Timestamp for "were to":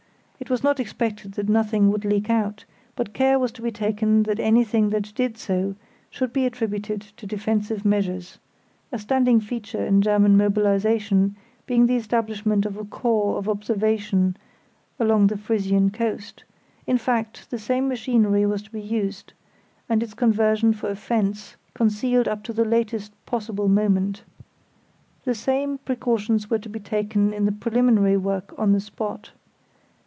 26.49-26.67